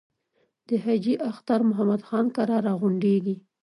[0.67, 3.35] د حاجي اختر محمد خان کره را غونډېږي.